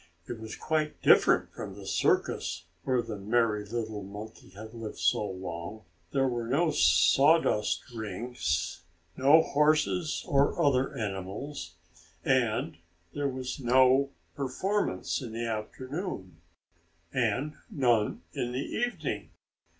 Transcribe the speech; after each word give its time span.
It 0.27 0.39
was 0.39 0.55
quite 0.55 0.99
different 1.03 1.53
from 1.53 1.75
the 1.75 1.85
circus 1.85 2.65
where 2.85 3.03
the 3.03 3.17
merry 3.19 3.63
little 3.63 4.01
monkey 4.01 4.49
had 4.49 4.73
lived 4.73 4.97
so 4.97 5.23
long. 5.29 5.83
There 6.09 6.27
were 6.27 6.47
no 6.47 6.71
sawdust 6.71 7.83
rings, 7.93 8.81
no 9.15 9.43
horses 9.43 10.23
or 10.27 10.59
other 10.59 10.97
animals, 10.97 11.75
and 12.25 12.79
there 13.13 13.29
was 13.29 13.59
no 13.59 14.09
performance 14.35 15.21
in 15.21 15.33
the 15.33 15.45
afternoon, 15.45 16.41
and 17.13 17.53
none 17.69 18.23
in 18.33 18.53
the 18.53 18.65
evening. 18.75 19.29